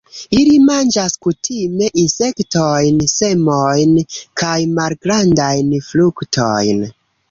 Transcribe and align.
Ili 0.35 0.53
manĝas 0.69 1.15
kutime 1.25 1.91
insektojn, 2.05 2.99
semojn 3.13 3.95
kaj 4.43 4.59
malgrandajn 4.81 5.75
fruktojn. 5.93 6.89